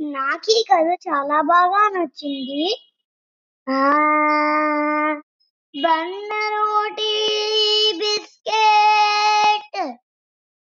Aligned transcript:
నాకు 0.00 0.50
ఈ 0.50 0.62
కథ 0.62 0.88
చాలా 1.06 1.40
బాగా 1.42 1.82
నచ్చింది. 1.88 2.64
ఆ 3.66 3.78
బండ 5.74 6.30
రోటి 6.54 7.03